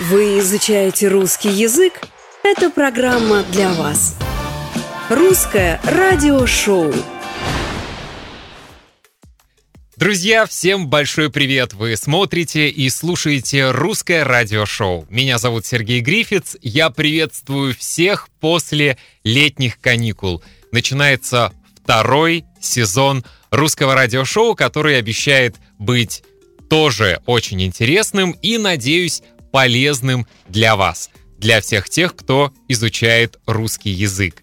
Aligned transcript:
Вы 0.00 0.38
изучаете 0.38 1.08
русский 1.08 1.48
язык? 1.48 1.94
Это 2.44 2.70
программа 2.70 3.42
для 3.50 3.72
вас. 3.72 4.16
Русское 5.10 5.80
радиошоу. 5.82 6.94
Друзья, 9.96 10.46
всем 10.46 10.86
большой 10.86 11.32
привет! 11.32 11.72
Вы 11.72 11.96
смотрите 11.96 12.68
и 12.68 12.88
слушаете 12.90 13.72
русское 13.72 14.22
радиошоу. 14.22 15.04
Меня 15.10 15.38
зовут 15.38 15.66
Сергей 15.66 16.00
Грифиц. 16.00 16.56
Я 16.62 16.90
приветствую 16.90 17.74
всех 17.74 18.28
после 18.38 18.98
летних 19.24 19.80
каникул. 19.80 20.44
Начинается 20.70 21.52
второй 21.82 22.44
сезон 22.60 23.24
русского 23.50 23.96
радиошоу, 23.96 24.54
который 24.54 24.96
обещает 24.96 25.56
быть 25.80 26.22
тоже 26.70 27.20
очень 27.26 27.60
интересным 27.64 28.30
и, 28.30 28.58
надеюсь, 28.58 29.24
полезным 29.50 30.26
для 30.48 30.76
вас, 30.76 31.10
для 31.38 31.60
всех 31.60 31.88
тех, 31.88 32.14
кто 32.14 32.52
изучает 32.68 33.38
русский 33.46 33.90
язык. 33.90 34.42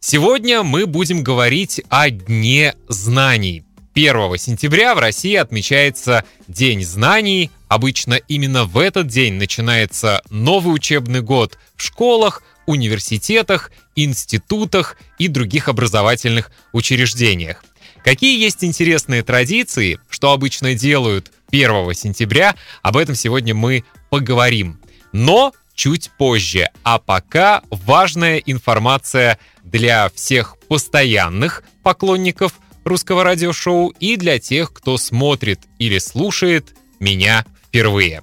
Сегодня 0.00 0.62
мы 0.62 0.86
будем 0.86 1.22
говорить 1.22 1.80
о 1.88 2.10
Дне 2.10 2.74
знаний. 2.88 3.64
1 3.94 4.36
сентября 4.38 4.94
в 4.94 4.98
России 4.98 5.34
отмечается 5.34 6.24
День 6.48 6.84
знаний. 6.84 7.50
Обычно 7.68 8.14
именно 8.14 8.64
в 8.64 8.78
этот 8.78 9.06
день 9.06 9.34
начинается 9.34 10.22
новый 10.28 10.74
учебный 10.74 11.22
год 11.22 11.58
в 11.76 11.82
школах, 11.82 12.42
университетах, 12.66 13.72
институтах 13.96 14.96
и 15.18 15.28
других 15.28 15.68
образовательных 15.68 16.50
учреждениях. 16.72 17.64
Какие 18.04 18.38
есть 18.38 18.62
интересные 18.62 19.22
традиции, 19.22 19.98
что 20.08 20.30
обычно 20.30 20.74
делают 20.74 21.32
1 21.50 21.94
сентября, 21.94 22.54
об 22.82 22.98
этом 22.98 23.14
сегодня 23.14 23.54
мы 23.54 23.82
поговорим. 24.10 24.80
Но 25.12 25.52
чуть 25.74 26.10
позже. 26.18 26.68
А 26.82 26.98
пока 26.98 27.62
важная 27.70 28.38
информация 28.38 29.38
для 29.62 30.10
всех 30.14 30.56
постоянных 30.68 31.62
поклонников 31.82 32.54
русского 32.84 33.24
радиошоу 33.24 33.88
и 34.00 34.16
для 34.16 34.38
тех, 34.38 34.72
кто 34.72 34.96
смотрит 34.96 35.60
или 35.78 35.98
слушает 35.98 36.74
меня 36.98 37.44
впервые. 37.66 38.22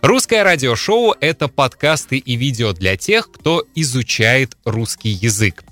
Русское 0.00 0.42
радиошоу— 0.42 1.14
это 1.20 1.48
подкасты 1.48 2.18
и 2.18 2.36
видео 2.36 2.72
для 2.72 2.96
тех, 2.96 3.30
кто 3.30 3.66
изучает 3.74 4.56
русский 4.64 5.10
язык. 5.10 5.64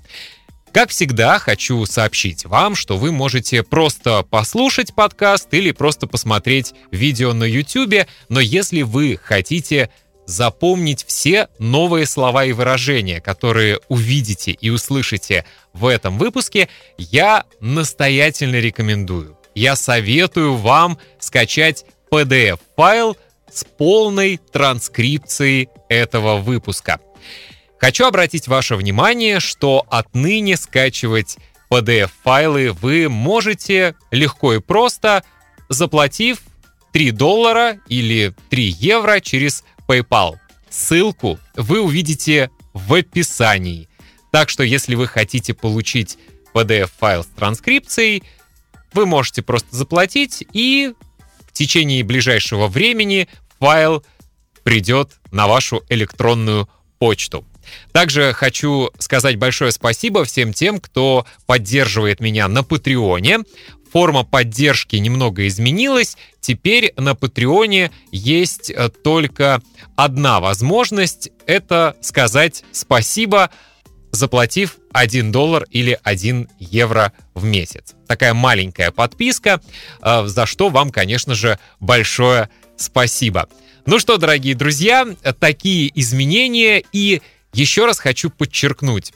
Как 0.75 0.89
всегда, 0.89 1.39
хочу 1.39 1.85
сообщить 1.85 2.43
вам, 2.43 2.75
что 2.75 2.97
вы 2.97 3.13
можете 3.13 3.63
просто 3.63 4.23
послушать 4.23 4.93
подкаст 4.93 5.53
или 5.53 5.71
просто 5.71 6.05
посмотреть 6.05 6.73
видео 6.91 7.31
на 7.31 7.45
YouTube, 7.45 8.05
но 8.27 8.41
если 8.41 8.81
вы 8.81 9.17
хотите 9.23 9.89
запомнить 10.25 11.05
все 11.07 11.47
новые 11.59 12.05
слова 12.05 12.43
и 12.43 12.51
выражения, 12.51 13.21
которые 13.21 13.79
увидите 13.87 14.51
и 14.51 14.69
услышите 14.69 15.45
в 15.71 15.85
этом 15.85 16.17
выпуске, 16.17 16.67
я 16.97 17.45
настоятельно 17.61 18.57
рекомендую. 18.57 19.37
Я 19.53 19.77
советую 19.77 20.57
вам 20.57 20.97
скачать 21.19 21.85
PDF-файл 22.11 23.15
с 23.49 23.63
полной 23.63 24.41
транскрипцией 24.51 25.69
этого 25.87 26.35
выпуска. 26.35 26.99
Хочу 27.85 28.05
обратить 28.05 28.47
ваше 28.47 28.77
внимание, 28.77 29.39
что 29.39 29.85
отныне 29.91 30.57
скачивать 30.57 31.37
PDF-файлы 31.69 32.71
вы 32.71 33.09
можете 33.09 33.93
легко 34.09 34.55
и 34.55 34.59
просто, 34.59 35.23
заплатив 35.69 36.39
3 36.93 37.11
доллара 37.11 37.77
или 37.87 38.33
3 38.49 38.63
евро 38.63 39.19
через 39.19 39.63
PayPal. 39.87 40.37
Ссылку 40.67 41.37
вы 41.55 41.79
увидите 41.79 42.49
в 42.73 42.91
описании. 42.91 43.87
Так 44.31 44.49
что 44.49 44.63
если 44.63 44.95
вы 44.95 45.05
хотите 45.05 45.53
получить 45.53 46.17
PDF-файл 46.55 47.23
с 47.23 47.27
транскрипцией, 47.27 48.23
вы 48.93 49.05
можете 49.05 49.43
просто 49.43 49.75
заплатить, 49.75 50.43
и 50.53 50.95
в 51.47 51.53
течение 51.53 52.03
ближайшего 52.03 52.65
времени 52.65 53.29
файл 53.59 54.03
придет 54.63 55.11
на 55.29 55.45
вашу 55.45 55.83
электронную 55.89 56.67
почту. 56.97 57.45
Также 57.91 58.33
хочу 58.33 58.91
сказать 58.99 59.37
большое 59.37 59.71
спасибо 59.71 60.25
всем 60.25 60.53
тем, 60.53 60.79
кто 60.79 61.25
поддерживает 61.45 62.19
меня 62.19 62.47
на 62.47 62.63
Патреоне. 62.63 63.39
Форма 63.91 64.23
поддержки 64.23 64.97
немного 64.97 65.47
изменилась. 65.47 66.17
Теперь 66.41 66.93
на 66.97 67.15
Патреоне 67.15 67.91
есть 68.11 68.69
э, 68.69 68.89
только 68.89 69.61
одна 69.95 70.41
возможность. 70.41 71.29
Это 71.45 71.95
сказать 72.01 72.63
спасибо, 72.73 73.51
заплатив 74.11 74.77
1 74.91 75.31
доллар 75.31 75.65
или 75.71 75.97
1 76.03 76.49
евро 76.59 77.13
в 77.33 77.45
месяц. 77.45 77.95
Такая 78.07 78.33
маленькая 78.33 78.91
подписка, 78.91 79.61
э, 80.01 80.23
за 80.25 80.45
что 80.45 80.69
вам, 80.69 80.89
конечно 80.89 81.35
же, 81.35 81.57
большое 81.79 82.49
спасибо. 82.75 83.47
Ну 83.85 83.99
что, 83.99 84.17
дорогие 84.17 84.55
друзья, 84.55 85.07
такие 85.39 85.91
изменения 85.93 86.83
и 86.91 87.21
еще 87.55 87.85
раз 87.85 87.99
хочу 87.99 88.29
подчеркнуть, 88.29 89.13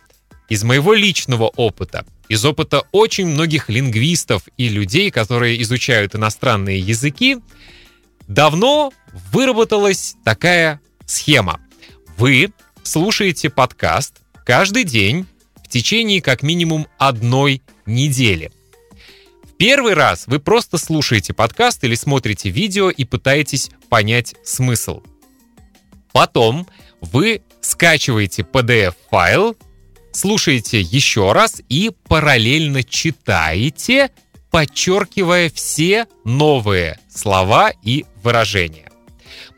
из 0.47 0.63
моего 0.63 0.93
личного 0.93 1.47
опыта, 1.47 2.05
из 2.27 2.43
опыта 2.43 2.83
очень 2.91 3.27
многих 3.27 3.69
лингвистов 3.69 4.43
и 4.57 4.67
людей, 4.67 5.11
которые 5.11 5.61
изучают 5.61 6.15
иностранные 6.15 6.79
языки, 6.79 7.37
давно 8.27 8.91
выработалась 9.31 10.15
такая 10.23 10.81
схема. 11.05 11.59
Вы 12.17 12.51
слушаете 12.81 13.49
подкаст 13.49 14.21
каждый 14.45 14.85
день 14.85 15.27
в 15.63 15.67
течение 15.67 16.21
как 16.21 16.41
минимум 16.41 16.87
одной 16.97 17.61
недели. 17.85 18.51
В 19.43 19.57
первый 19.57 19.93
раз 19.93 20.25
вы 20.27 20.39
просто 20.39 20.77
слушаете 20.77 21.33
подкаст 21.33 21.83
или 21.83 21.93
смотрите 21.93 22.49
видео 22.49 22.89
и 22.89 23.03
пытаетесь 23.03 23.69
понять 23.89 24.33
смысл. 24.43 25.03
Потом 26.11 26.67
вы 27.01 27.41
скачиваете 27.61 28.43
PDF-файл, 28.43 29.55
слушаете 30.11 30.81
еще 30.81 31.31
раз 31.31 31.61
и 31.69 31.91
параллельно 32.07 32.83
читаете, 32.83 34.11
подчеркивая 34.51 35.49
все 35.49 36.07
новые 36.25 36.99
слова 37.13 37.71
и 37.83 38.05
выражения. 38.23 38.89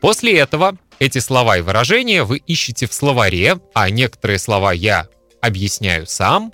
После 0.00 0.36
этого 0.38 0.76
эти 0.98 1.18
слова 1.18 1.58
и 1.58 1.62
выражения 1.62 2.24
вы 2.24 2.38
ищете 2.38 2.86
в 2.86 2.92
словаре, 2.92 3.58
а 3.74 3.90
некоторые 3.90 4.38
слова 4.38 4.72
я 4.72 5.08
объясняю 5.40 6.06
сам, 6.06 6.52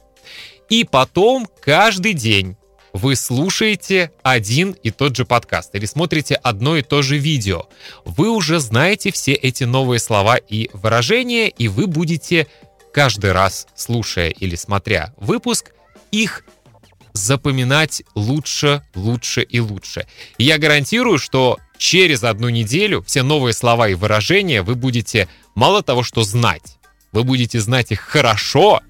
и 0.68 0.84
потом 0.84 1.46
каждый 1.60 2.14
день 2.14 2.56
вы 2.98 3.14
слушаете 3.14 4.10
один 4.22 4.72
и 4.72 4.90
тот 4.90 5.16
же 5.16 5.24
подкаст 5.24 5.74
или 5.74 5.86
смотрите 5.86 6.34
одно 6.34 6.76
и 6.76 6.82
то 6.82 7.00
же 7.00 7.16
видео, 7.16 7.68
вы 8.04 8.28
уже 8.28 8.58
знаете 8.58 9.12
все 9.12 9.32
эти 9.32 9.64
новые 9.64 10.00
слова 10.00 10.36
и 10.36 10.68
выражения, 10.72 11.48
и 11.48 11.68
вы 11.68 11.86
будете 11.86 12.48
каждый 12.92 13.32
раз, 13.32 13.68
слушая 13.76 14.30
или 14.30 14.56
смотря 14.56 15.14
выпуск, 15.16 15.72
их 16.10 16.44
запоминать 17.12 18.02
лучше, 18.16 18.82
лучше 18.96 19.42
и 19.42 19.60
лучше. 19.60 20.06
И 20.38 20.44
я 20.44 20.58
гарантирую, 20.58 21.18
что 21.18 21.58
через 21.78 22.24
одну 22.24 22.48
неделю 22.48 23.02
все 23.06 23.22
новые 23.22 23.52
слова 23.52 23.88
и 23.88 23.94
выражения 23.94 24.62
вы 24.62 24.74
будете 24.74 25.28
мало 25.54 25.84
того, 25.84 26.02
что 26.02 26.24
знать, 26.24 26.78
вы 27.12 27.22
будете 27.22 27.60
знать 27.60 27.92
их 27.92 28.00
хорошо, 28.00 28.80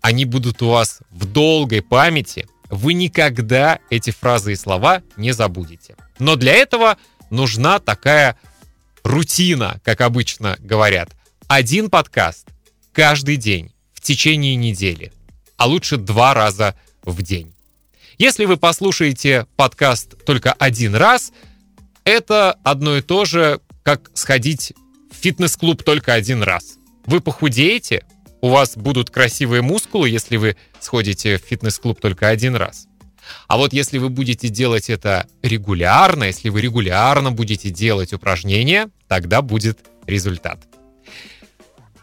они 0.00 0.24
будут 0.24 0.62
у 0.62 0.70
вас 0.70 1.00
в 1.10 1.26
долгой 1.26 1.82
памяти– 1.82 2.46
вы 2.70 2.94
никогда 2.94 3.78
эти 3.90 4.10
фразы 4.10 4.52
и 4.52 4.56
слова 4.56 5.02
не 5.16 5.32
забудете. 5.32 5.96
Но 6.18 6.36
для 6.36 6.52
этого 6.52 6.96
нужна 7.30 7.78
такая 7.78 8.38
рутина, 9.02 9.80
как 9.84 10.00
обычно 10.00 10.56
говорят. 10.60 11.10
Один 11.48 11.90
подкаст 11.90 12.48
каждый 12.92 13.36
день 13.36 13.72
в 13.92 14.00
течение 14.00 14.56
недели, 14.56 15.12
а 15.56 15.66
лучше 15.66 15.96
два 15.96 16.34
раза 16.34 16.74
в 17.02 17.22
день. 17.22 17.52
Если 18.18 18.46
вы 18.46 18.56
послушаете 18.56 19.46
подкаст 19.56 20.24
только 20.24 20.52
один 20.52 20.94
раз, 20.94 21.32
это 22.04 22.52
одно 22.64 22.96
и 22.96 23.02
то 23.02 23.24
же, 23.24 23.60
как 23.82 24.10
сходить 24.14 24.72
в 25.12 25.16
фитнес-клуб 25.16 25.82
только 25.82 26.14
один 26.14 26.42
раз. 26.42 26.78
Вы 27.04 27.20
похудеете, 27.20 28.04
у 28.40 28.48
вас 28.48 28.76
будут 28.76 29.10
красивые 29.10 29.62
мускулы, 29.62 30.08
если 30.08 30.36
вы 30.36 30.56
сходите 30.86 31.36
в 31.36 31.42
фитнес-клуб 31.42 32.00
только 32.00 32.28
один 32.28 32.56
раз. 32.56 32.86
А 33.48 33.56
вот 33.56 33.72
если 33.72 33.98
вы 33.98 34.08
будете 34.08 34.48
делать 34.48 34.88
это 34.88 35.26
регулярно, 35.42 36.24
если 36.24 36.48
вы 36.48 36.60
регулярно 36.60 37.32
будете 37.32 37.70
делать 37.70 38.12
упражнения, 38.12 38.88
тогда 39.08 39.42
будет 39.42 39.78
результат. 40.06 40.60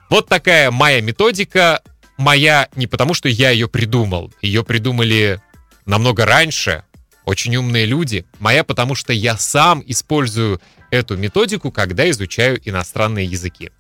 Вот 0.10 0.28
такая 0.28 0.70
моя 0.70 1.02
методика. 1.02 1.82
Моя 2.18 2.70
не 2.76 2.86
потому, 2.86 3.14
что 3.16 3.28
я 3.30 3.50
ее 3.50 3.68
придумал. 3.68 4.32
Ее 4.42 4.64
придумали 4.64 5.42
намного 5.86 6.26
раньше. 6.26 6.84
Очень 7.26 7.56
умные 7.56 7.86
люди. 7.86 8.26
Моя, 8.40 8.64
потому 8.64 8.96
что 8.96 9.14
я 9.14 9.38
сам 9.38 9.84
использую 9.86 10.62
эту 10.90 11.18
методику, 11.18 11.72
когда 11.72 12.10
изучаю 12.10 12.60
иностранные 12.64 13.26
языки. 13.26 13.72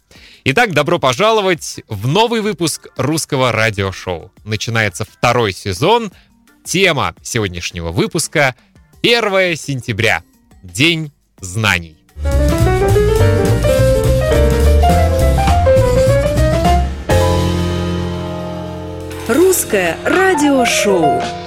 Итак, 0.45 0.73
добро 0.73 0.99
пожаловать 0.99 1.81
в 1.87 2.07
новый 2.07 2.41
выпуск 2.41 2.87
русского 2.97 3.51
радиошоу. 3.51 4.31
Начинается 4.43 5.05
второй 5.05 5.53
сезон. 5.53 6.11
Тема 6.65 7.15
сегодняшнего 7.21 7.91
выпуска 7.91 8.55
1 9.03 9.55
сентября. 9.57 10.23
День 10.63 11.11
знаний. 11.39 11.97
Русское 19.27 19.97
радиошоу. 20.03 21.42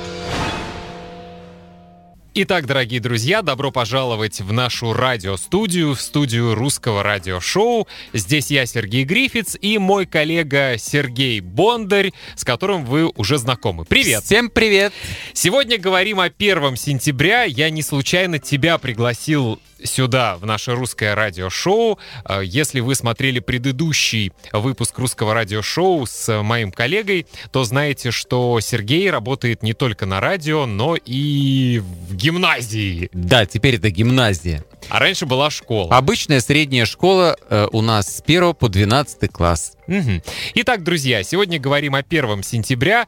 Итак, 2.39 2.67
дорогие 2.67 3.01
друзья, 3.01 3.41
добро 3.41 3.71
пожаловать 3.71 4.43
в 4.43 4.53
нашу 4.53 4.93
радиостудию, 4.93 5.95
в 5.95 6.01
студию 6.03 6.55
русского 6.55 7.03
радиошоу. 7.03 7.89
Здесь 8.13 8.51
я, 8.51 8.67
Сергей 8.67 9.05
Грифиц, 9.05 9.57
и 9.59 9.79
мой 9.79 10.05
коллега 10.05 10.75
Сергей 10.77 11.41
Бондарь, 11.41 12.13
с 12.35 12.45
которым 12.45 12.85
вы 12.85 13.11
уже 13.17 13.39
знакомы. 13.39 13.87
Привет! 13.87 14.23
Всем 14.23 14.51
привет! 14.51 14.93
Сегодня 15.33 15.79
говорим 15.79 16.21
о 16.21 16.25
1 16.25 16.77
сентября. 16.77 17.45
Я 17.45 17.71
не 17.71 17.81
случайно 17.81 18.39
тебя 18.39 18.77
пригласил 18.77 19.59
сюда, 19.87 20.37
в 20.37 20.47
наше 20.47 20.73
русское 20.73 21.15
радиошоу. 21.15 21.99
Э, 22.29 22.41
если 22.45 22.81
вы 22.81 22.95
смотрели 22.95 23.41
предыдущий 23.41 24.33
выпуск 24.53 24.99
русского 24.99 25.35
радиошоу 25.35 26.07
с 26.07 26.43
моим 26.43 26.71
коллегой, 26.73 27.27
то 27.51 27.65
знаете, 27.65 28.11
что 28.11 28.61
Сергей 28.61 29.11
работает 29.11 29.63
не 29.63 29.73
только 29.73 30.07
на 30.07 30.21
радио, 30.21 30.67
но 30.67 30.97
и 30.97 31.83
в 31.83 32.15
гимназии. 32.15 33.09
Да, 33.13 33.47
теперь 33.47 33.77
это 33.77 33.91
гимназия. 33.91 34.65
А 34.89 34.99
раньше 34.99 35.27
была 35.27 35.51
школа. 35.51 35.97
Обычная 35.97 36.41
средняя 36.41 36.85
школа 36.85 37.37
э, 37.49 37.69
у 37.73 37.81
нас 37.83 38.17
с 38.17 38.21
1 38.21 38.55
по 38.55 38.69
12 38.69 39.31
класс. 39.33 39.73
Угу. 39.89 40.23
Итак, 40.57 40.83
друзья, 40.83 41.23
сегодня 41.23 41.59
говорим 41.59 41.95
о 41.95 41.99
1 41.99 42.43
сентября. 42.43 43.07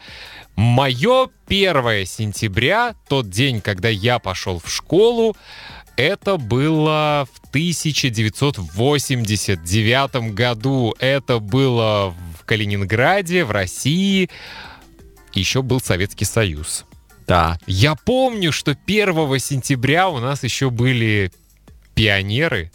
Мое 0.56 1.28
1 1.46 2.06
сентября, 2.06 2.94
тот 3.08 3.30
день, 3.30 3.60
когда 3.60 3.88
я 3.88 4.18
пошел 4.18 4.58
в 4.58 4.68
школу, 4.68 5.36
это 5.98 6.38
было 6.38 7.28
в 7.30 7.48
1989 7.48 10.32
году. 10.32 10.94
Это 11.00 11.40
было 11.40 12.14
в 12.38 12.44
Калининграде, 12.44 13.44
в 13.44 13.50
России. 13.50 14.30
Еще 15.34 15.62
был 15.62 15.80
Советский 15.80 16.24
Союз. 16.24 16.84
Да. 17.26 17.58
Я 17.66 17.96
помню, 17.96 18.52
что 18.52 18.78
1 18.86 19.38
сентября 19.40 20.08
у 20.08 20.18
нас 20.18 20.44
еще 20.44 20.70
были 20.70 21.32
пионеры. 21.94 22.70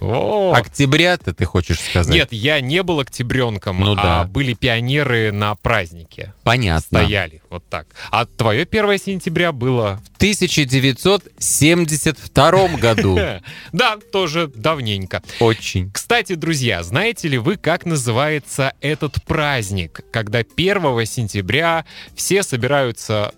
О! 0.00 0.54
Октября-то 0.54 1.34
ты 1.34 1.44
хочешь 1.44 1.80
сказать? 1.80 2.14
Нет, 2.14 2.32
я 2.32 2.60
не 2.60 2.82
был 2.82 3.00
октябренком, 3.00 3.80
ну, 3.80 3.92
а 3.92 3.96
да. 3.96 4.24
были 4.24 4.54
пионеры 4.54 5.30
на 5.32 5.54
празднике. 5.56 6.32
Понятно. 6.42 7.00
Стояли, 7.00 7.42
вот 7.50 7.62
так. 7.68 7.86
А 8.10 8.24
твое 8.24 8.62
1 8.62 8.98
сентября 8.98 9.52
было? 9.52 10.00
В 10.12 10.16
1972 10.16 12.68
году. 12.76 13.18
Да, 13.72 13.98
тоже 14.12 14.48
давненько. 14.48 15.22
Очень. 15.38 15.92
Кстати, 15.92 16.34
друзья, 16.34 16.82
знаете 16.82 17.28
ли 17.28 17.38
вы, 17.38 17.56
как 17.56 17.86
называется 17.86 18.74
этот 18.80 19.22
праздник, 19.24 20.00
когда 20.10 20.40
1 20.40 21.06
сентября 21.06 21.84
все 22.14 22.42
собираются 22.42 23.32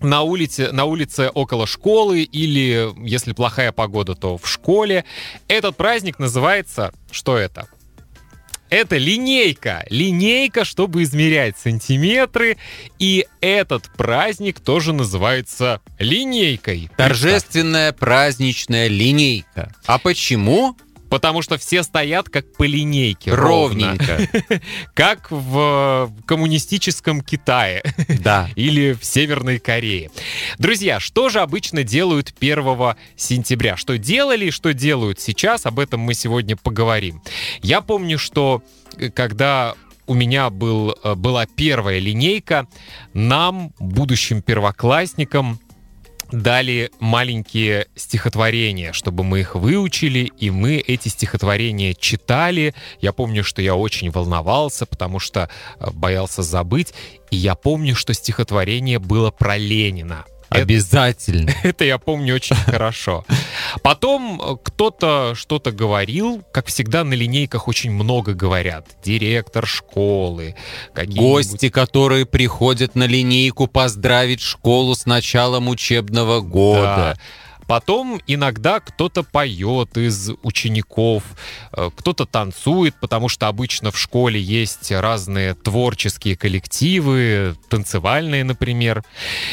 на 0.00 0.22
улице, 0.22 0.72
на 0.72 0.84
улице 0.84 1.30
около 1.32 1.66
школы 1.66 2.22
или, 2.22 2.90
если 3.06 3.32
плохая 3.32 3.72
погода, 3.72 4.14
то 4.14 4.38
в 4.38 4.48
школе. 4.48 5.04
Этот 5.48 5.76
праздник 5.76 6.18
называется... 6.18 6.92
Что 7.10 7.36
это? 7.36 7.68
Это 8.70 8.96
линейка. 8.96 9.84
Линейка, 9.90 10.64
чтобы 10.64 11.02
измерять 11.02 11.58
сантиметры. 11.58 12.56
И 12.98 13.26
этот 13.40 13.90
праздник 13.96 14.60
тоже 14.60 14.92
называется 14.92 15.80
линейкой. 15.98 16.88
Торжественная 16.96 17.92
праздничная 17.92 18.86
линейка. 18.86 19.74
А 19.86 19.98
почему? 19.98 20.76
Потому 21.10 21.42
что 21.42 21.58
все 21.58 21.82
стоят 21.82 22.28
как 22.28 22.52
по 22.54 22.62
линейке. 22.62 23.34
Ровненько. 23.34 24.28
Как 24.94 25.30
в 25.30 26.12
коммунистическом 26.24 27.20
Китае. 27.20 27.82
Да. 28.20 28.48
Или 28.54 28.92
в 28.92 29.04
Северной 29.04 29.58
Корее. 29.58 30.10
Друзья, 30.58 31.00
что 31.00 31.30
же 31.30 31.40
обычно 31.40 31.82
делают 31.84 32.34
1 32.38 32.94
сентября? 33.16 33.76
Что 33.76 33.98
делали 33.98 34.46
и 34.46 34.50
что 34.50 34.74
делают 34.74 35.20
сейчас? 35.20 35.64
Об 35.64 35.78
этом 35.78 36.00
мы 36.00 36.14
сегодня 36.14 36.56
поговорим. 36.56 37.22
Я 37.62 37.80
помню, 37.80 38.18
что 38.18 38.62
э, 38.96 39.10
когда 39.10 39.74
у 40.06 40.14
меня 40.14 40.50
был, 40.50 40.94
э, 41.02 41.14
была 41.14 41.46
первая 41.46 41.98
линейка, 41.98 42.66
нам, 43.14 43.72
будущим 43.78 44.42
первоклассникам, 44.42 45.58
дали 46.32 46.90
маленькие 47.00 47.86
стихотворения, 47.96 48.92
чтобы 48.92 49.24
мы 49.24 49.40
их 49.40 49.54
выучили, 49.54 50.30
и 50.38 50.50
мы 50.50 50.76
эти 50.76 51.08
стихотворения 51.08 51.94
читали. 51.94 52.74
Я 53.00 53.12
помню, 53.12 53.44
что 53.44 53.62
я 53.62 53.74
очень 53.74 54.10
волновался, 54.10 54.86
потому 54.86 55.18
что 55.18 55.48
э, 55.78 55.90
боялся 55.92 56.42
забыть. 56.42 56.94
И 57.30 57.36
я 57.36 57.54
помню, 57.54 57.94
что 57.94 58.14
стихотворение 58.14 58.98
было 58.98 59.30
про 59.30 59.56
Ленина. 59.56 60.24
Обязательно. 60.50 61.50
Это, 61.50 61.58
это 61.68 61.84
я 61.84 61.98
помню 61.98 62.34
очень 62.34 62.56
хорошо. 62.56 63.24
Потом 63.82 64.40
э, 64.40 64.56
кто-то 64.62 65.34
что-то 65.34 65.72
говорил. 65.72 66.42
Как 66.52 66.66
всегда, 66.66 67.04
на 67.04 67.14
линейках 67.14 67.68
очень 67.68 67.90
много 67.90 68.34
говорят. 68.34 68.86
Директор 69.02 69.66
школы. 69.66 70.56
Гости, 70.94 71.68
которые 71.68 72.26
приходят 72.26 72.94
на 72.94 73.04
линейку 73.04 73.66
поздравить 73.66 74.40
школу 74.40 74.94
с 74.94 75.06
началом 75.06 75.68
учебного 75.68 76.40
года. 76.40 77.16
Да. 77.16 77.20
Потом 77.70 78.20
иногда 78.26 78.80
кто-то 78.80 79.22
поет 79.22 79.96
из 79.96 80.32
учеников, 80.42 81.22
э, 81.72 81.90
кто-то 81.94 82.26
танцует, 82.26 82.96
потому 83.00 83.28
что 83.28 83.46
обычно 83.46 83.92
в 83.92 83.96
школе 83.96 84.40
есть 84.40 84.90
разные 84.90 85.54
творческие 85.54 86.36
коллективы, 86.36 87.54
танцевальные, 87.68 88.42
например. 88.42 89.04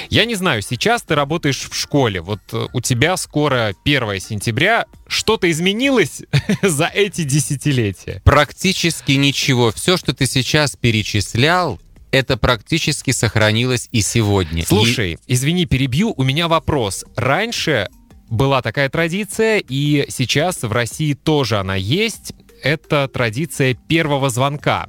Я 0.10 0.26
не 0.26 0.34
знаю, 0.34 0.64
сейчас 0.64 1.04
ты 1.04 1.14
работаешь 1.14 1.70
в 1.70 1.76
школе, 1.76 2.22
вот 2.22 2.40
э, 2.54 2.66
у 2.74 2.82
тебя 2.82 3.18
скоро 3.18 3.76
1 3.86 4.20
сентября, 4.20 4.88
что-то 5.08 5.52
изменилось 5.52 6.24
за 6.64 6.88
эти 6.88 7.22
десятилетия? 7.22 8.24
Практически 8.26 9.12
ничего. 9.12 9.72
Все, 9.72 9.96
что 9.96 10.16
ты 10.16 10.26
сейчас 10.26 10.76
перечислял, 10.76 11.80
это 12.10 12.36
практически 12.36 13.12
сохранилось 13.12 13.90
и 13.92 14.02
сегодня. 14.02 14.66
Слушай, 14.66 15.14
и... 15.14 15.18
извини, 15.28 15.68
перебью, 15.68 16.16
у 16.18 16.24
меня 16.24 16.48
вопрос. 16.48 17.06
Раньше 17.16 17.88
была 18.30 18.62
такая 18.62 18.90
традиция, 18.90 19.60
и 19.60 20.06
сейчас 20.10 20.64
в 20.64 20.72
России 20.72 21.14
тоже 21.14 21.58
она 21.58 21.76
есть. 21.76 22.34
Это 22.64 23.08
традиция 23.08 23.76
первого 23.76 24.30
звонка. 24.30 24.88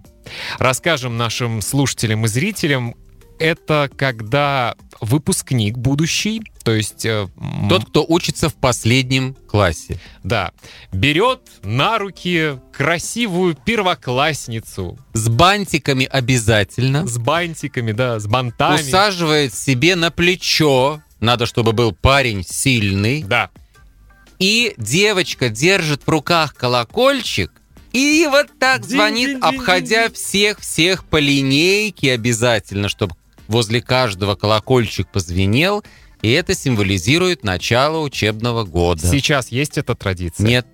Расскажем 0.59 1.17
нашим 1.17 1.61
слушателям 1.61 2.25
и 2.25 2.29
зрителям, 2.29 2.95
это 3.39 3.91
когда 3.97 4.75
выпускник 5.01 5.77
будущий, 5.77 6.43
то 6.65 6.73
есть... 6.75 7.07
Э, 7.07 7.29
Тот, 7.69 7.87
кто 7.87 8.05
учится 8.07 8.49
в 8.49 8.55
последнем 8.55 9.35
классе. 9.47 10.01
Да. 10.25 10.51
Берет 10.93 11.41
на 11.63 11.99
руки 11.99 12.59
красивую 12.73 13.55
первоклассницу. 13.55 14.99
С 15.13 15.29
бантиками 15.29 16.05
обязательно. 16.05 17.07
С 17.07 17.17
бантиками, 17.19 17.93
да, 17.93 18.19
с 18.19 18.27
бантами. 18.27 18.81
Усаживает 18.81 19.55
себе 19.55 19.95
на 19.95 20.11
плечо 20.11 21.01
надо, 21.21 21.47
чтобы 21.47 21.73
был 21.73 21.93
парень 21.93 22.45
сильный. 22.45 23.23
Да. 23.23 23.51
И 24.39 24.75
девочка 24.77 25.49
держит 25.49 26.03
в 26.07 26.09
руках 26.09 26.55
колокольчик 26.55 27.51
и 27.93 28.29
вот 28.31 28.47
так 28.59 28.85
звонит, 28.85 29.43
обходя 29.43 30.11
всех-всех 30.11 31.05
по 31.05 31.17
линейке 31.17 32.13
обязательно, 32.13 32.89
чтобы 32.89 33.15
возле 33.47 33.81
каждого 33.81 34.35
колокольчик 34.35 35.09
позвенел. 35.09 35.83
И 36.21 36.31
это 36.31 36.55
символизирует 36.55 37.45
начало 37.45 38.01
учебного 38.01 38.65
года. 38.65 39.07
Сейчас 39.07 39.49
есть 39.49 39.79
эта 39.79 39.95
традиция? 39.95 40.47
Нет. 40.47 40.67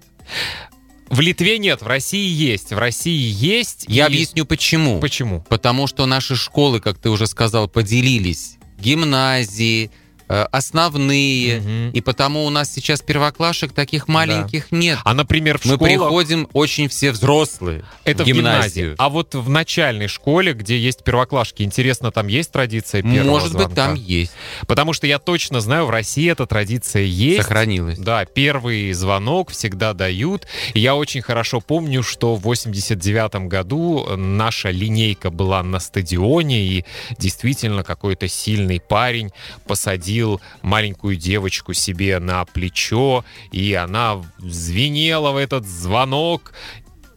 В 1.11 1.21
Литве 1.21 1.59
нет, 1.59 1.83
в 1.83 1.87
России 1.87 2.27
есть. 2.27 2.73
В 2.73 2.79
России 2.79 3.31
есть. 3.31 3.85
Я 3.89 4.05
и... 4.05 4.07
объясню 4.07 4.47
почему. 4.47 5.01
Почему? 5.01 5.45
Потому 5.49 5.87
что 5.87 6.07
наши 6.07 6.35
школы, 6.35 6.81
как 6.81 6.99
ты 6.99 7.11
уже 7.11 7.27
сказал, 7.27 7.69
поделились. 7.69 8.57
Гимназии, 8.79 9.91
основные, 10.29 11.61
Мгм. 11.61 11.91
и 11.91 12.01
потому 12.01 12.45
у 12.47 12.51
нас 12.51 12.73
сейчас 12.73 13.03
первоклашек 13.03 13.73
таких 13.73 14.09
маленьких 14.09 14.73
нет. 14.73 14.99
А, 15.05 15.15
например, 15.15 15.59
в 15.59 15.65
Мы 15.67 15.75
школах... 15.75 15.91
приходим 15.93 16.49
очень 16.53 16.89
все 16.89 17.13
взрослые 17.13 17.85
Это 18.05 18.23
в, 18.23 18.27
в 18.27 18.29
гимназии. 18.29 18.59
гимназию. 18.81 18.95
А 18.99 19.09
вот 19.09 19.35
в 19.35 19.49
начальной 19.51 20.09
школе, 20.09 20.53
где 20.55 20.79
есть 20.79 21.05
первоклашки, 21.05 21.63
интересно, 21.63 22.11
там 22.11 22.27
есть 22.29 22.51
традиция 22.53 23.03
первого 23.03 23.31
Может 23.31 23.53
быть, 23.53 23.63
звонка? 23.63 23.75
там 23.75 23.95
есть, 23.95 24.33
Потому 24.67 24.93
что 24.93 25.07
я 25.07 25.19
точно 25.19 25.61
знаю, 25.61 25.87
в 25.87 25.91
России 25.91 26.31
эта 26.31 26.47
традиция 26.47 27.03
есть. 27.03 27.43
сохранилось. 27.43 27.99
Да, 27.99 28.25
первый 28.25 28.93
звонок 28.93 29.51
всегда 29.51 29.93
дают. 29.93 30.47
Я 30.75 30.95
очень 30.97 31.23
хорошо 31.23 31.61
помню, 31.61 32.03
что 32.03 32.35
в 32.37 32.43
89 32.43 33.49
году 33.49 34.07
наша 34.17 34.71
линейка 34.71 35.31
была 35.31 35.63
на 35.63 35.81
стадионе, 35.81 36.63
и 36.65 36.85
действительно 37.19 37.85
какой-то 37.85 38.29
сильный 38.29 38.81
парень 38.81 39.31
посадил 39.67 40.14
маленькую 40.63 41.17
девочку 41.17 41.73
себе 41.73 42.19
на 42.19 42.45
плечо, 42.45 43.25
и 43.53 43.75
она 43.75 44.23
звенела 44.39 45.33
в 45.33 45.37
этот 45.37 45.67
звонок, 45.67 46.53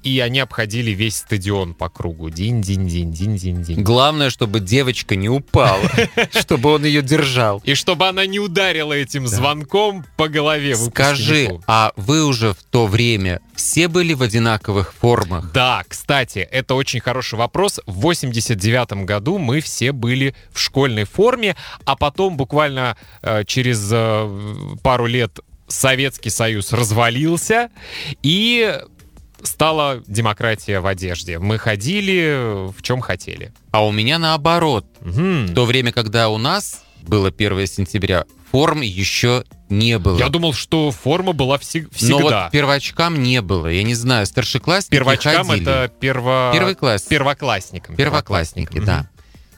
и 0.08 0.20
они 0.20 0.40
обходили 0.40 0.92
весь 0.92 1.18
стадион 1.18 1.74
по 1.74 1.90
кругу. 1.90 2.30
Динь-динь-динь-динь-динь-динь. 2.30 3.82
Главное, 3.82 4.30
чтобы 4.30 4.60
девочка 4.60 5.16
не 5.16 5.28
упала, 5.28 5.84
чтобы 6.32 6.72
он 6.72 6.86
ее 6.86 7.02
держал. 7.02 7.62
И 7.66 7.74
чтобы 7.74 8.08
она 8.08 8.26
не 8.26 8.40
ударила 8.40 8.94
этим 8.94 9.28
звонком 9.28 10.06
по 10.16 10.30
голове 10.30 10.76
Скажи, 10.76 11.60
а 11.68 11.92
вы 11.98 12.26
уже 12.26 12.54
в 12.54 12.64
то 12.64 12.88
время 12.88 13.42
все 13.56 13.88
были 13.88 14.14
в 14.14 14.22
одинаковых 14.22 14.94
формах? 14.94 15.52
Да, 15.52 15.84
кстати, 15.88 16.40
это 16.40 16.76
очень 16.76 17.02
хороший 17.02 17.38
вопрос. 17.38 17.82
В 17.86 18.00
89 18.00 19.06
году 19.06 19.38
мы 19.38 19.60
все 19.60 19.92
были 19.92 20.36
в 20.52 20.60
школьной 20.60 21.04
форме, 21.04 21.56
а 21.86 21.96
потом 21.98 22.38
буквально 22.38 22.96
э, 23.22 23.44
через 23.46 23.90
э, 23.92 24.78
пару 24.84 25.06
лет 25.06 25.40
Советский 25.68 26.30
Союз 26.30 26.72
развалился, 26.72 27.70
и 28.24 28.80
стала 29.44 30.02
демократия 30.08 30.80
в 30.80 30.88
одежде. 30.88 31.40
Мы 31.40 31.58
ходили 31.58 32.68
в 32.72 32.82
чем 32.82 33.02
хотели. 33.02 33.52
А 33.72 33.86
у 33.86 33.92
меня 33.92 34.20
наоборот. 34.20 34.86
Мгм. 35.02 35.48
В 35.48 35.54
то 35.54 35.66
время, 35.66 35.92
когда 35.92 36.30
у 36.30 36.38
нас 36.38 36.84
было 37.04 37.30
1 37.32 37.68
сентября, 37.68 38.26
форм 38.52 38.82
еще 38.82 39.44
не 39.70 40.00
было. 40.00 40.18
Я 40.18 40.30
думал, 40.30 40.54
что 40.54 40.92
форма 40.92 41.34
была 41.34 41.58
всег- 41.58 41.84
Но 41.92 41.98
всегда. 41.98 42.44
вот 42.46 42.52
первочкам 42.52 43.22
не 43.22 43.42
было. 43.42 43.68
Я 43.68 43.84
не 43.84 43.94
знаю, 43.96 44.26
старшеклассники 44.26 44.92
Первочкам 44.92 45.48
ходили. 45.48 45.62
это 45.70 45.92
перво... 46.00 46.52
Первый 46.54 46.76
класс. 46.76 47.04
первоклассникам. 47.04 47.96
Первоклассники, 47.96 48.78
Мгм. 48.78 48.86
да. 48.86 49.10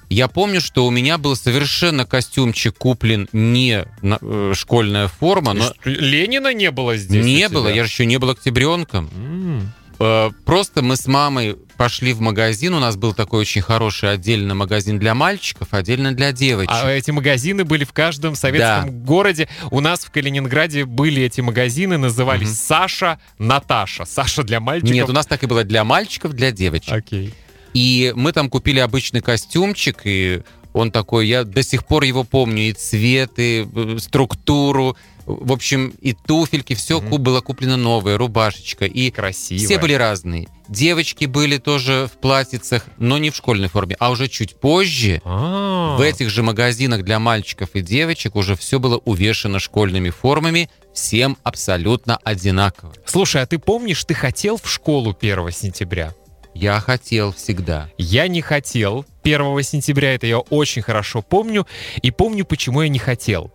Я 0.10 0.28
помню, 0.28 0.60
что 0.60 0.88
у 0.88 0.90
меня 0.90 1.18
был 1.20 1.36
совершенно 1.36 2.04
костюмчик 2.06 2.76
куплен 2.78 3.30
не 3.32 3.86
э, 4.02 4.54
школьная 4.56 5.08
форма, 5.08 5.54
но 5.54 5.72
Ленина 5.86 6.54
не 6.54 6.72
было 6.72 6.98
здесь? 6.98 7.24
не 7.24 7.48
было, 7.48 7.68
я 7.68 7.84
же 7.84 7.90
еще 7.90 8.06
не 8.08 8.18
был 8.18 8.32
октябренком. 8.32 9.10
М. 9.16 9.72
Э, 10.00 10.32
Просто 10.46 10.82
мы 10.82 10.96
с 10.96 11.06
мамой 11.06 11.58
пошли 11.78 12.14
в 12.14 12.22
магазин, 12.22 12.74
у 12.74 12.80
нас 12.80 12.96
был 12.98 13.14
такой 13.14 13.42
очень 13.42 13.62
хороший 13.62 14.12
отдельно 14.12 14.56
магазин 14.56 14.98
для 14.98 15.14
мальчиков, 15.14 15.68
отдельно 15.72 16.12
для 16.14 16.32
девочек. 16.32 16.72
А 16.74 16.90
эти 16.90 17.12
магазины 17.12 17.64
были 17.64 17.84
в 17.84 17.94
каждом 17.94 18.34
советском 18.36 19.04
городе. 19.04 19.48
У 19.70 19.80
нас 19.80 20.06
в 20.06 20.12
Калининграде 20.12 20.86
были 20.86 21.22
эти 21.22 21.42
магазины, 21.42 21.98
назывались 21.98 22.48
Мгм. 22.48 22.56
Саша, 22.58 23.20
Наташа. 23.38 24.06
Саша 24.06 24.44
для 24.44 24.60
мальчиков. 24.60 24.92
Нет, 24.92 25.08
у 25.10 25.14
нас 25.14 25.28
так 25.28 25.44
и 25.44 25.46
было 25.46 25.64
для 25.64 25.84
мальчиков, 25.84 26.34
для 26.34 26.52
девочек. 26.52 26.94
Окей. 26.94 27.34
И 27.74 28.14
мы 28.16 28.32
там 28.32 28.50
купили 28.50 28.80
обычный 28.80 29.22
костюмчик, 29.22 30.02
и 30.06 30.42
он 30.74 30.92
такой, 30.92 31.28
я 31.28 31.44
до 31.44 31.64
сих 31.64 31.86
пор 31.86 32.04
его 32.04 32.24
помню, 32.24 32.70
и 32.70 32.74
цвет, 32.74 33.34
и 33.38 33.68
э, 33.74 33.98
структуру, 34.00 34.96
в 35.26 35.52
общем, 35.52 35.94
и 36.02 36.14
туфельки, 36.14 36.74
все 36.74 37.00
Мгм. 37.02 37.22
было 37.22 37.42
куплено 37.42 37.78
новое, 37.78 38.18
рубашечка. 38.18 38.86
И 38.86 39.12
Красиво. 39.12 39.64
все 39.64 39.78
были 39.80 39.94
разные. 39.94 40.48
Девочки 40.68 41.26
были 41.26 41.58
тоже 41.58 42.10
в 42.12 42.20
платьицах, 42.20 42.86
но 42.98 43.18
не 43.18 43.30
в 43.30 43.36
школьной 43.36 43.68
форме, 43.70 43.96
а 44.00 44.10
уже 44.12 44.28
чуть 44.28 44.56
позже 44.60 45.22
А. 45.26 45.98
в 45.98 46.02
этих 46.02 46.30
же 46.30 46.42
магазинах 46.44 47.04
для 47.04 47.20
мальчиков 47.20 47.70
и 47.74 47.82
девочек 47.82 48.36
уже 48.36 48.56
все 48.56 48.80
было 48.80 48.98
увешано 48.98 49.60
школьными 49.60 50.10
формами, 50.12 50.70
всем 50.94 51.38
абсолютно 51.44 52.18
одинаково. 52.24 52.94
Слушай, 53.06 53.42
а 53.44 53.46
ты 53.46 53.58
помнишь, 53.60 54.04
ты 54.06 54.14
хотел 54.14 54.58
в 54.58 54.70
школу 54.70 55.16
1 55.20 55.52
сентября? 55.52 56.14
Я 56.54 56.80
хотел 56.80 57.34
всегда. 57.34 57.90
Я 57.98 58.28
не 58.28 58.42
хотел 58.42 59.06
1 59.24 59.64
сентября, 59.64 60.16
это 60.16 60.28
я 60.28 60.40
очень 60.40 60.82
хорошо 60.82 61.22
помню. 61.22 61.68
И 62.02 62.12
помню, 62.12 62.46
почему 62.46 62.82
я 62.82 62.90
не 62.90 63.00
хотел. 63.00 63.52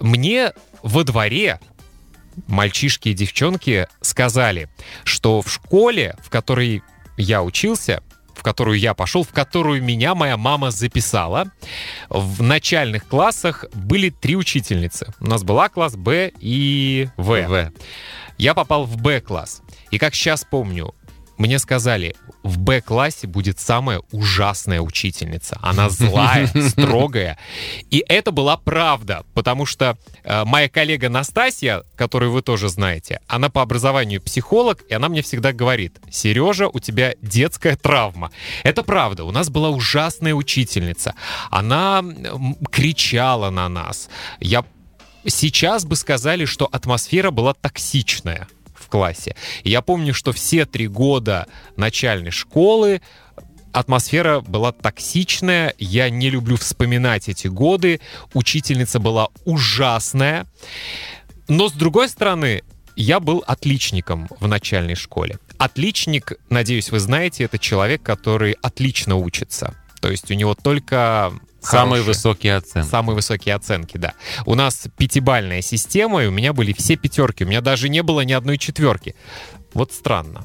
Мне 0.00 0.52
во 0.82 1.04
дворе 1.04 1.60
мальчишки 2.46 3.10
и 3.10 3.14
девчонки 3.14 3.88
сказали, 4.00 4.68
что 5.04 5.42
в 5.42 5.50
школе, 5.50 6.16
в 6.22 6.30
которой 6.30 6.82
я 7.16 7.42
учился, 7.42 8.02
в 8.34 8.42
которую 8.42 8.78
я 8.78 8.94
пошел, 8.94 9.22
в 9.22 9.30
которую 9.30 9.82
меня 9.82 10.14
моя 10.14 10.38
мама 10.38 10.70
записала, 10.70 11.50
в 12.08 12.42
начальных 12.42 13.06
классах 13.06 13.66
были 13.74 14.08
три 14.08 14.36
учительницы. 14.36 15.12
У 15.20 15.26
нас 15.26 15.42
была 15.42 15.68
класс 15.68 15.96
Б 15.96 16.32
и 16.40 17.08
В. 17.18 17.46
В. 17.46 17.72
Я 18.38 18.54
попал 18.54 18.86
в 18.86 18.96
Б-класс. 18.96 19.60
И 19.90 19.98
как 19.98 20.14
сейчас 20.14 20.46
помню, 20.50 20.94
мне 21.40 21.58
сказали, 21.58 22.14
в 22.42 22.58
Б-классе 22.58 23.26
будет 23.26 23.58
самая 23.58 24.02
ужасная 24.12 24.82
учительница. 24.82 25.58
Она 25.62 25.88
злая, 25.88 26.46
строгая. 26.68 27.38
И 27.90 28.04
это 28.08 28.30
была 28.30 28.58
правда, 28.58 29.24
потому 29.32 29.64
что 29.64 29.96
э, 30.22 30.44
моя 30.44 30.68
коллега 30.68 31.08
Настасья, 31.08 31.82
которую 31.96 32.32
вы 32.32 32.42
тоже 32.42 32.68
знаете, 32.68 33.20
она 33.26 33.48
по 33.48 33.62
образованию 33.62 34.20
психолог, 34.20 34.82
и 34.90 34.92
она 34.92 35.08
мне 35.08 35.22
всегда 35.22 35.54
говорит, 35.54 35.98
Сережа, 36.10 36.68
у 36.68 36.78
тебя 36.78 37.14
детская 37.22 37.74
травма. 37.74 38.30
Это 38.62 38.82
правда, 38.82 39.24
у 39.24 39.32
нас 39.32 39.48
была 39.48 39.70
ужасная 39.70 40.34
учительница. 40.34 41.14
Она 41.50 42.04
кричала 42.70 43.48
на 43.48 43.66
нас. 43.70 44.10
Я 44.40 44.62
сейчас 45.26 45.86
бы 45.86 45.96
сказали, 45.96 46.44
что 46.44 46.68
атмосфера 46.70 47.30
была 47.30 47.54
токсичная 47.54 48.46
классе. 48.90 49.34
И 49.62 49.70
я 49.70 49.80
помню, 49.80 50.12
что 50.12 50.32
все 50.32 50.66
три 50.66 50.88
года 50.88 51.46
начальной 51.76 52.30
школы 52.30 53.00
атмосфера 53.72 54.40
была 54.40 54.72
токсичная, 54.72 55.74
я 55.78 56.10
не 56.10 56.28
люблю 56.28 56.56
вспоминать 56.56 57.28
эти 57.28 57.46
годы, 57.46 58.00
учительница 58.34 58.98
была 58.98 59.28
ужасная, 59.44 60.46
но 61.48 61.68
с 61.68 61.72
другой 61.72 62.08
стороны, 62.08 62.62
я 62.96 63.20
был 63.20 63.42
отличником 63.46 64.28
в 64.40 64.46
начальной 64.46 64.94
школе. 64.94 65.38
Отличник, 65.58 66.32
надеюсь, 66.48 66.90
вы 66.90 67.00
знаете, 67.00 67.44
это 67.44 67.58
человек, 67.58 68.02
который 68.02 68.52
отлично 68.60 69.16
учится. 69.16 69.74
То 70.00 70.10
есть 70.10 70.30
у 70.30 70.34
него 70.34 70.54
только 70.54 71.32
Самые 71.60 72.02
хорошие- 72.02 72.06
высокие 72.06 72.56
оценки. 72.56 72.88
Самые 72.88 73.14
высокие 73.14 73.54
оценки, 73.54 73.96
да. 73.96 74.14
У 74.46 74.54
нас 74.54 74.86
пятибальная 74.96 75.62
система, 75.62 76.22
и 76.24 76.26
у 76.26 76.30
меня 76.30 76.52
были 76.52 76.72
все 76.72 76.96
пятерки. 76.96 77.44
У 77.44 77.48
меня 77.48 77.60
даже 77.60 77.88
не 77.88 78.02
было 78.02 78.22
ни 78.22 78.32
одной 78.32 78.58
четверки. 78.58 79.14
Вот 79.74 79.92
странно. 79.92 80.44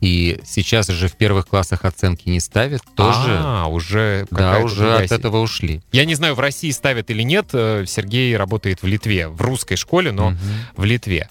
И 0.00 0.38
сейчас 0.44 0.88
же 0.88 1.08
в 1.08 1.16
первых 1.16 1.46
классах 1.48 1.86
оценки 1.86 2.28
не 2.28 2.38
ставят, 2.40 2.82
тоже. 2.94 3.38
А, 3.42 3.66
уже 3.68 4.26
да, 4.30 4.58
уже 4.58 4.96
от 4.96 5.10
этого 5.12 5.38
ушли. 5.38 5.82
Я 5.92 6.04
не 6.04 6.14
знаю, 6.14 6.34
в 6.34 6.40
России 6.40 6.70
ставят 6.72 7.08
или 7.10 7.22
нет. 7.22 7.46
Э, 7.54 7.84
Сергей 7.86 8.36
работает 8.36 8.82
в 8.82 8.86
Литве, 8.86 9.28
в 9.28 9.40
русской 9.40 9.76
школе, 9.76 10.12
но 10.12 10.30
Мгм. 10.30 10.38
в 10.76 10.84
Литве. 10.84 11.30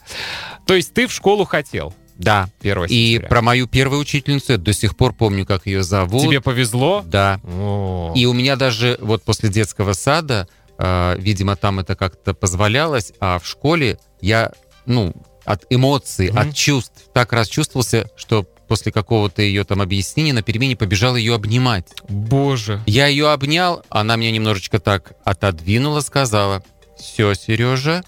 То 0.65 0.74
есть 0.74 0.94
ты 0.96 1.06
в 1.08 1.12
школу 1.13 1.46
хотел 1.46 1.94
Да. 2.17 2.50
1 2.62 2.86
И 2.86 2.88
сентября. 3.13 3.27
про 3.29 3.41
мою 3.41 3.67
первую 3.67 4.01
учительницу 4.01 4.53
я 4.53 4.58
до 4.58 4.74
сих 4.74 4.96
пор 4.96 5.13
помню, 5.13 5.46
как 5.46 5.65
ее 5.65 5.84
зовут. 5.84 6.22
Тебе 6.22 6.41
повезло? 6.41 7.03
Да. 7.05 7.39
О. 7.43 8.13
И 8.15 8.25
у 8.25 8.34
меня 8.34 8.55
даже 8.55 8.98
вот 9.01 9.24
после 9.24 9.50
детского 9.50 9.93
сада, 9.93 10.48
э, 10.77 11.15
видимо, 11.20 11.55
там 11.55 11.79
это 11.79 11.96
как-то 11.96 12.34
позволялось, 12.34 13.13
а 13.20 13.39
в 13.39 13.48
школе 13.48 13.98
я, 14.22 14.51
ну, 14.86 15.13
от 15.46 15.65
эмоций, 15.70 16.29
Мгм. 16.29 16.38
от 16.39 16.53
чувств 16.55 17.10
так 17.13 17.34
расчувствовался, 17.34 18.10
что 18.15 18.43
после 18.67 18.91
какого-то 18.93 19.41
ее 19.41 19.65
там 19.65 19.82
объяснения 19.82 20.32
на 20.34 20.41
перемене 20.41 20.75
побежал 20.77 21.15
ее 21.17 21.36
обнимать. 21.36 21.88
Боже. 22.08 22.82
Я 22.86 23.08
ее 23.08 23.29
обнял, 23.29 23.84
она 23.89 24.15
меня 24.15 24.32
немножечко 24.32 24.79
так 24.79 25.13
отодвинула, 25.25 26.00
сказала, 26.00 26.63
все, 26.98 27.34
Сережа, 27.34 28.03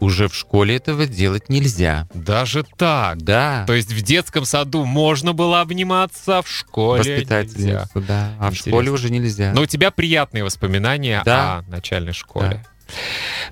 уже 0.00 0.28
в 0.28 0.34
школе 0.34 0.76
этого 0.76 1.06
делать 1.06 1.48
нельзя. 1.48 2.06
Даже 2.14 2.64
так. 2.76 3.18
Да, 3.22 3.64
То 3.66 3.72
есть 3.74 3.92
в 3.92 4.02
детском 4.02 4.44
саду 4.44 4.84
можно 4.84 5.32
было 5.32 5.60
обниматься, 5.60 6.38
а 6.38 6.42
в 6.42 6.48
школе 6.48 7.00
нельзя. 7.00 7.14
воспитательницу, 7.14 8.00
да, 8.06 8.32
а 8.38 8.44
в 8.46 8.50
Интересно. 8.50 8.70
школе 8.72 8.90
уже 8.90 9.10
нельзя. 9.10 9.52
Но 9.54 9.62
у 9.62 9.66
тебя 9.66 9.90
приятные 9.90 10.44
воспоминания 10.44 11.22
Да. 11.24 11.58
о 11.66 11.70
начальной 11.70 12.12
школе. 12.12 12.64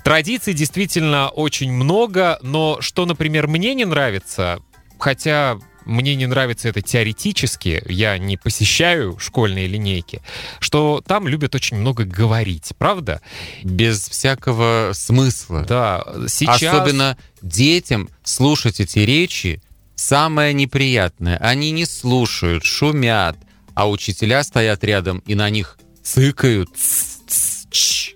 Традиций 0.04 0.54
действительно 0.54 1.28
очень 1.28 1.72
много, 1.72 2.38
но 2.42 2.78
что, 2.80 3.04
например, 3.06 3.48
мне 3.48 3.74
не 3.74 3.84
нравится, 3.84 4.60
хотя 4.98 5.58
мне 5.85 6.14
не 6.14 6.26
нравится 6.26 6.69
это 6.69 6.83
теоретически, 6.83 7.83
я 7.87 8.19
не 8.19 8.37
посещаю 8.37 9.19
школьные 9.19 9.67
линейки, 9.67 10.23
что 10.61 11.03
там 11.07 11.29
любят 11.29 11.55
очень 11.55 11.76
много 11.76 12.05
говорить, 12.05 12.73
правда? 12.79 13.21
Без 13.62 14.09
всякого 14.09 14.91
смысла. 14.95 15.64
Да, 15.69 16.05
сейчас... 16.29 16.62
Особенно 16.62 17.17
детям 17.43 18.09
слушать 18.23 18.81
эти 18.81 19.00
речи 19.00 19.62
самое 19.95 20.53
неприятное. 20.53 21.37
Они 21.38 21.71
не 21.71 21.87
слушают, 21.87 22.64
шумят, 22.64 23.37
а 23.75 23.88
учителя 23.88 24.43
стоят 24.43 24.85
рядом 24.85 25.19
и 25.26 25.35
на 25.35 25.50
них 25.50 25.79
цыкают. 26.03 26.71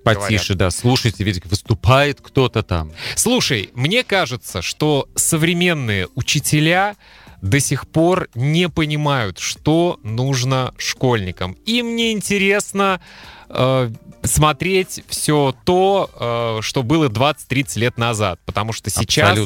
Потише, 0.04 0.54
да, 0.54 0.70
слушайте, 0.70 1.24
ведь 1.24 1.44
выступает 1.44 2.20
кто-то 2.20 2.62
там. 2.62 2.92
Слушай, 3.16 3.70
мне 3.74 4.04
кажется, 4.04 4.62
что 4.62 5.08
современные 5.16 6.08
учителя 6.14 6.96
до 7.42 7.60
сих 7.60 7.86
пор 7.88 8.28
не 8.34 8.68
понимают, 8.68 9.38
что 9.38 9.98
нужно 10.02 10.74
школьникам. 10.76 11.56
Им 11.66 11.96
не 11.96 12.12
интересно 12.12 13.00
э, 13.48 13.90
смотреть 14.22 15.02
все 15.08 15.54
то, 15.64 16.58
э, 16.58 16.62
что 16.62 16.82
было 16.82 17.08
20-30 17.08 17.78
лет 17.78 17.98
назад, 17.98 18.40
потому 18.44 18.72
что 18.72 18.90
сейчас 18.90 19.38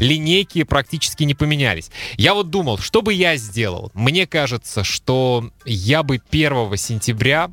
линейки 0.00 0.62
практически 0.62 1.24
не 1.24 1.34
поменялись. 1.34 1.90
Я 2.16 2.34
вот 2.34 2.50
думал, 2.50 2.78
что 2.78 3.02
бы 3.02 3.12
я 3.12 3.36
сделал? 3.36 3.90
Мне 3.94 4.26
кажется, 4.26 4.84
что 4.84 5.50
я 5.64 6.02
бы 6.02 6.20
1 6.30 6.76
сентября 6.76 7.50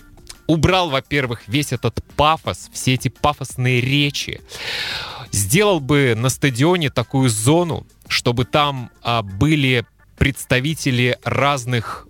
убрал, 0.47 0.89
во-первых, 0.89 1.41
весь 1.47 1.73
этот 1.73 2.03
пафос, 2.15 2.69
все 2.71 2.93
эти 2.93 3.07
пафосные 3.07 3.81
речи, 3.81 4.41
сделал 5.35 5.79
бы 5.79 6.13
на 6.15 6.29
стадионе 6.29 6.89
такую 6.89 7.29
зону, 7.29 7.85
чтобы 8.07 8.45
там 8.45 8.89
а, 9.03 9.21
были 9.21 9.85
представители 10.17 11.17
разных 11.23 12.07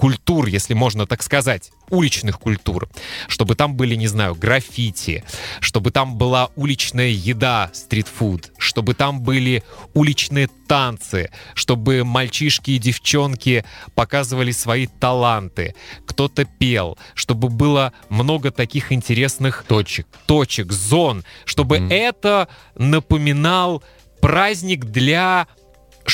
культур, 0.00 0.46
если 0.46 0.72
можно 0.72 1.06
так 1.06 1.22
сказать, 1.22 1.72
уличных 1.90 2.40
культур, 2.40 2.88
чтобы 3.28 3.54
там 3.54 3.74
были, 3.74 3.96
не 3.96 4.06
знаю, 4.06 4.34
граффити, 4.34 5.24
чтобы 5.60 5.90
там 5.90 6.16
была 6.16 6.48
уличная 6.56 7.08
еда, 7.08 7.70
стритфуд, 7.74 8.50
чтобы 8.56 8.94
там 8.94 9.20
были 9.20 9.62
уличные 9.92 10.48
танцы, 10.66 11.30
чтобы 11.52 12.02
мальчишки 12.04 12.70
и 12.70 12.78
девчонки 12.78 13.62
показывали 13.94 14.52
свои 14.52 14.86
таланты, 14.86 15.74
кто-то 16.06 16.46
пел, 16.46 16.96
чтобы 17.12 17.50
было 17.50 17.92
много 18.08 18.50
таких 18.50 18.92
интересных 18.92 19.64
точек, 19.68 20.06
точек 20.24 20.72
зон, 20.72 21.24
чтобы 21.44 21.76
mm. 21.76 21.92
это 21.92 22.48
напоминал 22.74 23.82
праздник 24.22 24.86
для 24.86 25.46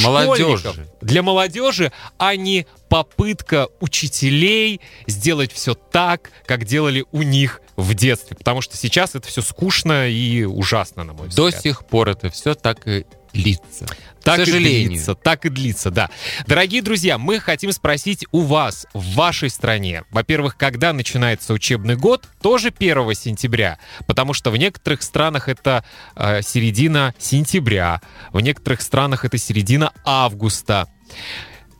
молодежи. 0.01 0.87
Для 1.01 1.23
молодежи, 1.23 1.93
а 2.19 2.37
не 2.37 2.67
попытка 2.89 3.69
учителей 3.81 4.81
сделать 5.07 5.53
все 5.53 5.75
так, 5.75 6.31
как 6.47 6.65
делали 6.65 7.05
у 7.13 7.23
них 7.23 7.61
в 7.77 7.95
детстве. 7.95 8.37
Потому 8.37 8.61
что 8.61 8.77
сейчас 8.77 9.15
это 9.15 9.29
все 9.29 9.43
скучно 9.43 10.09
и 10.09 10.45
ужасно, 10.45 11.05
на 11.05 11.13
мой 11.13 11.29
взгляд. 11.29 11.53
До 11.53 11.61
сих 11.61 11.85
пор 11.85 12.09
это 12.09 12.31
все 12.31 12.55
так 12.55 12.87
и 12.87 13.07
длится. 13.37 13.87
Так 14.23 14.41
К 14.41 14.45
сожалению. 14.45 14.81
и 14.81 14.87
длится, 14.89 15.15
так 15.15 15.47
и 15.47 15.49
длится, 15.49 15.91
да. 15.93 16.11
Дорогие 16.49 16.83
друзья, 16.83 17.17
мы 17.17 17.39
хотим 17.39 17.71
спросить 17.71 18.27
у 18.33 18.41
вас, 18.41 18.87
в 18.93 19.15
вашей 19.15 19.51
стране, 19.51 20.03
во-первых, 20.11 20.57
когда 20.57 20.93
начинается 20.93 21.53
учебный 21.53 21.95
год, 21.95 22.29
тоже 22.43 22.73
1 22.77 23.15
сентября, 23.15 23.79
потому 24.09 24.33
что 24.33 24.51
в 24.51 24.57
некоторых 24.57 25.03
странах 25.03 25.49
это 25.49 25.85
э, 26.17 26.43
середина 26.43 27.15
сентября, 27.19 28.01
в 28.33 28.41
некоторых 28.41 28.81
странах 28.81 29.25
это 29.25 29.39
середина 29.39 29.93
августа. 30.05 30.89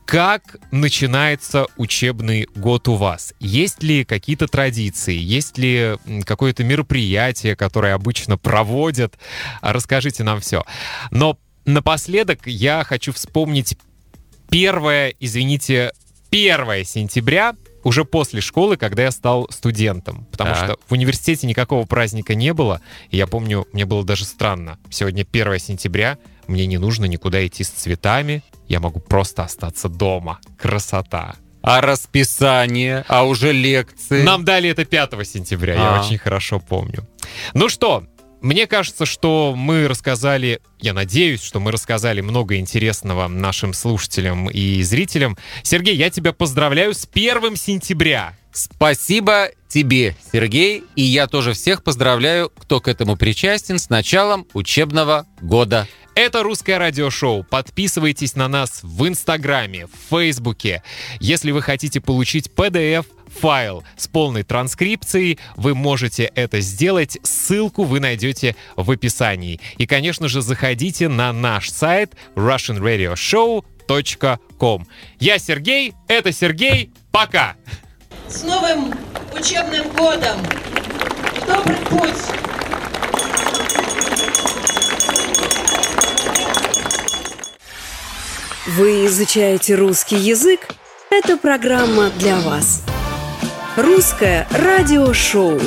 Как 0.05 0.55
начинается 0.71 1.65
учебный 1.75 2.47
год 2.55 2.87
у 2.87 2.93
вас? 2.93 3.33
Есть 3.41 3.83
ли 3.83 4.05
какие-то 4.05 4.47
традиции? 4.47 5.13
Есть 5.13 5.57
ли 5.57 5.97
какое-то 6.25 6.63
мероприятие, 6.63 7.57
которое 7.57 7.93
обычно 7.93 8.37
проводят? 8.37 9.19
Расскажите 9.59 10.23
нам 10.23 10.39
все. 10.39 10.63
Но 11.11 11.37
Напоследок 11.67 12.47
я 12.47 12.85
хочу 12.85 13.11
вспомнить 13.11 13.77
первое, 14.49 15.13
извините, 15.19 15.91
1 16.31 16.85
сентября, 16.85 17.55
уже 17.83 18.05
после 18.05 18.39
школы, 18.39 18.77
когда 18.77 19.03
я 19.03 19.11
стал 19.11 19.49
студентом. 19.51 20.25
Потому 20.31 20.53
так. 20.53 20.63
что 20.63 20.77
в 20.87 20.93
университете 20.93 21.45
никакого 21.45 21.85
праздника 21.85 22.35
не 22.35 22.53
было. 22.53 22.79
И 23.09 23.17
я 23.17 23.27
помню, 23.27 23.67
мне 23.73 23.85
было 23.85 24.05
даже 24.05 24.23
странно. 24.23 24.79
Сегодня 24.89 25.27
1 25.29 25.59
сентября, 25.59 26.17
мне 26.47 26.65
не 26.67 26.77
нужно 26.77 27.03
никуда 27.03 27.45
идти 27.45 27.65
с 27.65 27.69
цветами. 27.69 28.43
Я 28.69 28.79
могу 28.79 29.01
просто 29.01 29.43
остаться 29.43 29.89
дома. 29.89 30.39
Красота. 30.57 31.35
А 31.61 31.81
расписание, 31.81 33.03
а 33.09 33.25
уже 33.25 33.51
лекции? 33.51 34.23
Нам 34.23 34.45
дали 34.45 34.69
это 34.69 34.85
5 34.85 35.27
сентября, 35.27 35.73
а. 35.73 35.95
я 35.95 36.01
очень 36.01 36.17
хорошо 36.17 36.61
помню. 36.61 37.05
Ну 37.53 37.67
что, 37.67 38.05
мне 38.41 38.67
кажется, 38.67 39.05
что 39.05 39.53
мы 39.55 39.87
рассказали, 39.87 40.61
я 40.79 40.93
надеюсь, 40.93 41.41
что 41.41 41.59
мы 41.59 41.71
рассказали 41.71 42.21
много 42.21 42.57
интересного 42.57 43.27
нашим 43.27 43.73
слушателям 43.73 44.49
и 44.49 44.81
зрителям. 44.83 45.37
Сергей, 45.63 45.95
я 45.95 46.09
тебя 46.09 46.33
поздравляю 46.33 46.93
с 46.93 47.05
первым 47.05 47.55
сентября. 47.55 48.37
Спасибо 48.51 49.49
тебе, 49.67 50.15
Сергей, 50.31 50.83
и 50.95 51.01
я 51.01 51.27
тоже 51.27 51.53
всех 51.53 51.83
поздравляю, 51.83 52.49
кто 52.49 52.79
к 52.79 52.87
этому 52.87 53.15
причастен, 53.15 53.79
с 53.79 53.89
началом 53.89 54.47
учебного 54.53 55.25
года. 55.41 55.87
Это 56.15 56.41
«Русское 56.41 56.79
радиошоу». 56.79 57.43
Подписывайтесь 57.43 58.35
на 58.35 58.47
нас 58.47 58.79
в 58.81 59.07
Инстаграме, 59.07 59.85
в 59.85 60.09
Фейсбуке. 60.09 60.81
Если 61.19 61.51
вы 61.51 61.61
хотите 61.61 62.01
получить 62.01 62.49
PDF 62.55 63.05
файл 63.39 63.83
с 63.95 64.07
полной 64.07 64.41
транскрипцией, 64.43 65.39
вы 65.55 65.75
можете 65.75 66.31
это 66.35 66.59
сделать. 66.59 67.19
Ссылку 67.23 67.83
вы 67.83 67.99
найдете 67.99 68.55
в 68.75 68.89
описании. 68.91 69.59
И, 69.77 69.85
конечно 69.85 70.27
же, 70.27 70.41
заходите 70.41 71.07
на 71.07 71.31
наш 71.33 71.69
сайт 71.69 72.15
russianradioshow.com. 72.35 74.87
Я 75.19 75.37
Сергей, 75.39 75.93
это 76.07 76.31
Сергей, 76.31 76.91
пока! 77.11 77.55
С 78.27 78.43
новым 78.43 78.93
учебным 79.33 79.89
годом! 79.89 80.39
Добрый 81.45 81.77
путь! 81.89 82.13
Вы 88.67 89.05
изучаете 89.05 89.75
русский 89.75 90.17
язык? 90.17 90.59
Это 91.09 91.37
программа 91.37 92.09
для 92.09 92.35
вас. 92.41 92.83
Русское 93.77 94.47
радиошоу. 94.49 95.59